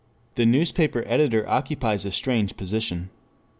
The 0.33 0.47
newspaper 0.47 1.03
editor 1.05 1.47
occupies 1.47 2.07
a 2.07 2.11
strange 2.11 2.57
position. 2.57 3.11